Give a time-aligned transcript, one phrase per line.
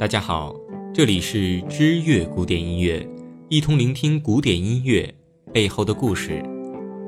[0.00, 0.56] 大家好，
[0.94, 3.06] 这里是知乐古典音乐，
[3.50, 5.14] 一同聆听古典音乐
[5.52, 6.42] 背后的故事。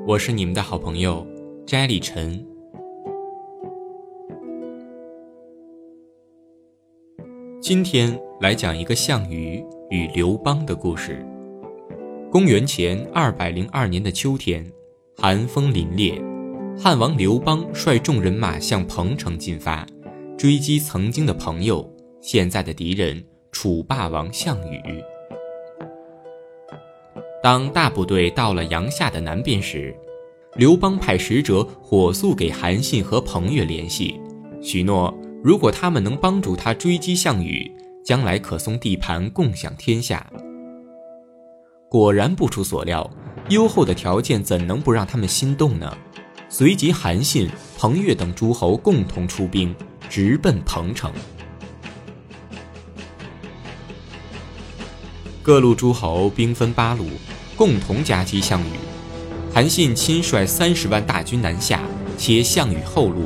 [0.05, 1.25] 我是你们的好朋友
[1.65, 2.45] 斋里晨。
[7.59, 11.25] 今天来讲一个项羽与刘邦的故事。
[12.31, 14.71] 公元前二百零二年的秋天，
[15.17, 16.21] 寒风凛冽，
[16.79, 19.83] 汉王刘邦率众人马向彭城进发，
[20.37, 21.91] 追击曾经的朋友。
[22.23, 24.81] 现在的敌人楚霸王项羽。
[27.43, 29.93] 当大部队到了阳夏的南边时，
[30.55, 34.17] 刘邦派使者火速给韩信和彭越联系，
[34.61, 37.69] 许诺如果他们能帮助他追击项羽，
[38.05, 40.25] 将来可送地盘，共享天下。
[41.89, 43.11] 果然不出所料，
[43.49, 45.97] 优厚的条件怎能不让他们心动呢？
[46.47, 49.75] 随即，韩信、彭越等诸侯共同出兵，
[50.09, 51.11] 直奔彭城。
[55.43, 57.05] 各路诸侯兵分八路，
[57.57, 58.79] 共同夹击项羽。
[59.53, 61.81] 韩信亲率三十万大军南下，
[62.17, 63.23] 且项羽后路；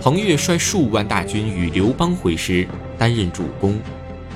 [0.00, 2.66] 彭越率数万大军与刘邦会师，
[2.98, 3.78] 担任主攻。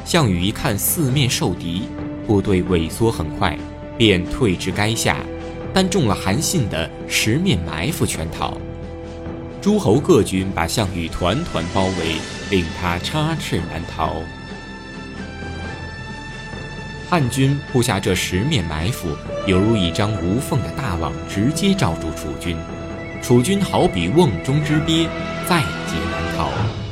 [0.05, 1.89] 项羽一看四面受敌，
[2.25, 3.59] 部队萎缩很快，
[3.97, 5.17] 便退至垓下，
[5.75, 8.57] 但中了韩信的十面埋伏圈套。
[9.61, 12.15] 诸侯各军把项羽团团包围，
[12.49, 14.15] 令他插翅难逃。
[17.11, 22.55] 汉军布下这十面埋伏，犹如一张无缝的大网，直接罩住楚军。
[23.23, 25.09] 楚军好比瓮中之鳖，
[25.49, 26.88] 在劫难逃。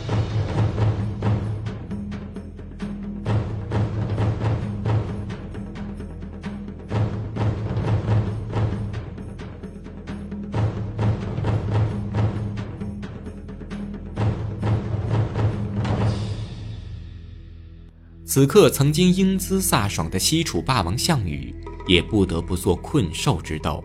[18.36, 21.54] 此刻，曾经英姿飒爽的西楚霸王项羽，
[21.86, 23.82] 也不得不做困兽之斗。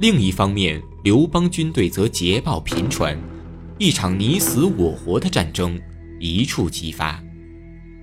[0.00, 3.16] 另一方面，刘邦军队则捷报频传，
[3.78, 5.80] 一场你死我活的战争
[6.18, 7.22] 一触即发。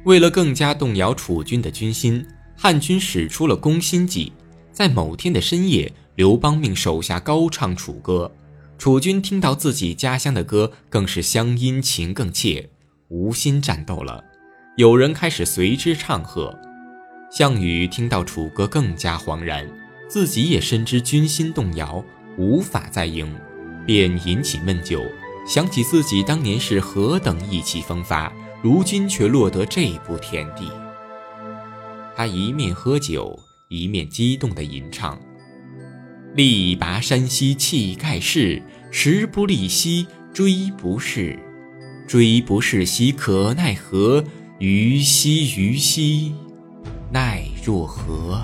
[0.05, 2.25] 为了更加动摇楚军的军心，
[2.55, 4.31] 汉军使出了攻心计。
[4.71, 8.33] 在某天的深夜，刘邦命手下高唱楚歌，
[8.77, 12.69] 楚军听到自己家乡的歌，更是乡音情更切，
[13.09, 14.23] 无心战斗了。
[14.77, 16.55] 有人开始随之唱和，
[17.31, 19.67] 项羽听到楚歌更加惶然，
[20.07, 22.05] 自己也深知军心动摇，
[22.37, 23.27] 无法再赢，
[23.87, 25.01] 便饮起闷酒，
[25.47, 30.71] 想起自己当年是何等意气风发，如今却落得这步田地。
[32.15, 33.39] 他一面喝酒，
[33.69, 35.19] 一面激动地吟唱
[36.37, 38.61] ：“力拔山兮气盖世，
[38.91, 40.05] 时不利兮
[40.35, 41.39] 骓不逝，
[42.07, 44.23] 骓不逝兮可奈何。”
[44.59, 46.33] 虞兮虞兮，
[47.11, 48.41] 奈若何？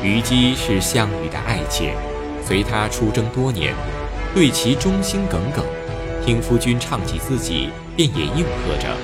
[0.00, 1.92] 虞姬是项羽的爱妾，
[2.46, 3.74] 随他出征多年，
[4.32, 5.64] 对其忠心耿耿。
[6.24, 8.96] 听夫君唱起自己，便也应和着：“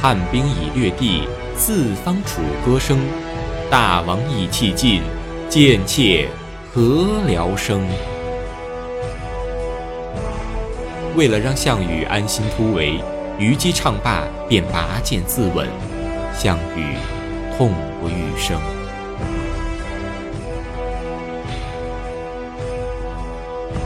[0.00, 2.98] 汉兵已略地，四方楚歌声。
[3.70, 5.02] 大王意气尽，
[5.50, 6.30] 贱妾
[6.72, 7.86] 何聊生？”
[11.16, 13.00] 为了让项羽安心突围，
[13.38, 15.66] 虞姬唱罢便拔剑自刎，
[16.36, 16.96] 项羽
[17.56, 17.70] 痛
[18.00, 18.60] 不欲生。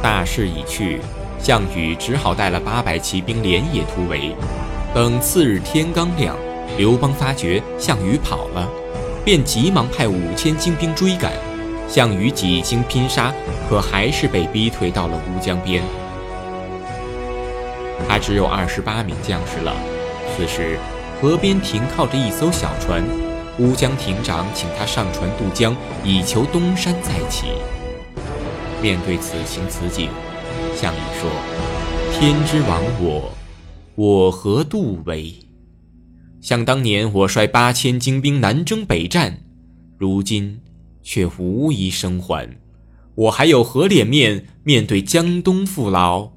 [0.03, 1.01] 大势已去，
[1.39, 4.35] 项羽只好带了八百骑兵连夜突围。
[4.95, 6.35] 等次日天刚亮，
[6.79, 8.67] 刘邦发觉项羽跑了，
[9.23, 11.33] 便急忙派五千精兵追赶。
[11.87, 13.35] 项羽几经拼杀，
[13.69, 15.83] 可还是被逼退到了乌江边。
[18.07, 19.75] 他只有二十八名将士了。
[20.37, 20.79] 此时，
[21.21, 23.03] 河边停靠着一艘小船，
[23.59, 25.75] 乌江亭长请他上船渡江，
[26.05, 27.47] 以求东山再起。
[28.81, 30.09] 面对此情此景，
[30.77, 31.29] 项羽说
[32.15, 33.33] ：“天之亡我，
[33.97, 35.35] 我何渡为？
[36.41, 39.41] 想当年我率八千精兵南征北战，
[39.99, 40.61] 如今
[41.03, 42.49] 却无一生还，
[43.17, 46.31] 我还有何脸面面对江东父老？”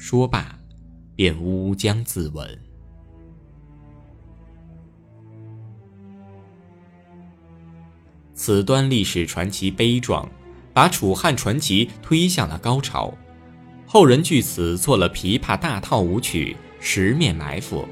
[0.00, 0.58] 说罢，
[1.14, 2.56] 便乌江自刎。
[8.32, 10.26] 此端历史传奇悲壮，
[10.72, 13.12] 把楚汉传奇推向了高潮。
[13.86, 17.82] 后人据此做了琵琶大套舞曲《十面埋伏》。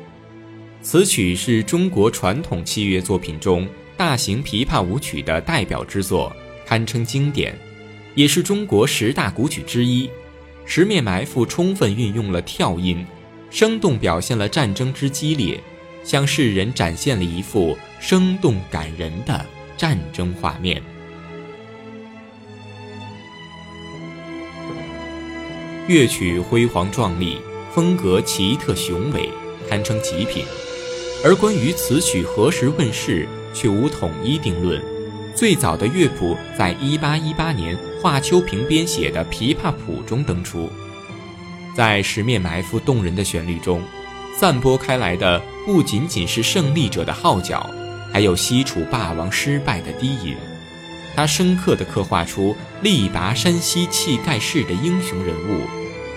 [0.80, 3.68] 此曲是中国传统器乐作品中
[3.98, 6.34] 大型琵琶舞曲的代表之作，
[6.64, 7.54] 堪称经典，
[8.14, 10.08] 也是中国十大古曲之一。
[10.70, 13.04] 十面埋伏充分运用了跳音，
[13.50, 15.58] 生动表现了战争之激烈，
[16.04, 19.42] 向世人展现了一幅生动感人的
[19.78, 20.82] 战争画面。
[25.86, 27.38] 乐曲辉煌壮丽，
[27.72, 29.30] 风格奇特雄伟，
[29.70, 30.44] 堪称极品。
[31.24, 34.84] 而关于此曲何时问世，却无统一定论。
[35.34, 40.70] 最早的乐谱在1818年华秋萍编写的《琵琶谱》中登出。
[41.74, 43.82] 在十面埋伏动人的旋律中，
[44.36, 47.68] 散播开来的不仅仅是胜利者的号角，
[48.12, 50.36] 还有西楚霸王失败的低吟。
[51.16, 55.62] 它深刻地刻画出力拔山兮气盖世的英雄人物。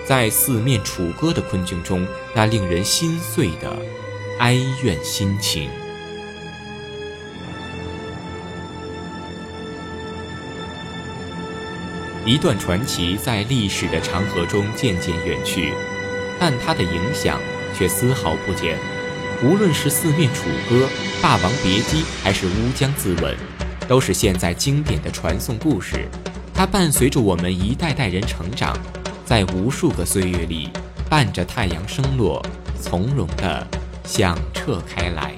[0.04, 3.76] 在四面楚歌的困境中，那令人心碎的
[4.38, 5.68] 哀怨心情。
[12.24, 15.72] 一段传奇在历史的长河中渐渐远去，
[16.38, 17.40] 但它的影响
[17.76, 18.78] 却丝毫不减。
[19.42, 20.88] 无论是四面楚歌、
[21.20, 23.34] 霸王别姬，还是乌江自刎，
[23.88, 26.08] 都是现在经典的传颂故事。
[26.54, 28.76] 它伴随着我们一代代人成长。
[29.24, 30.68] 在无数个岁月里，
[31.10, 32.40] 伴着太阳升落，
[32.80, 33.66] 从容地
[34.04, 35.34] 响彻开来。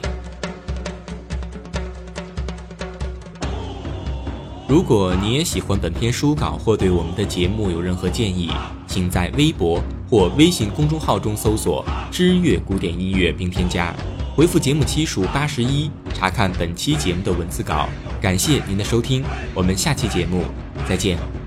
[4.66, 8.50] 如果你也喜欢本篇书稿，或对我们的节目有任何建议，
[8.86, 13.94] 请在微博或微信公众号中搜索“知乐古典音乐”并添加，
[14.34, 17.88] 回复节目期数八十一，查看本期节目的文字稿。
[18.22, 19.22] 感谢您的收听，
[19.54, 20.42] 我们下期节目
[20.88, 21.43] 再见。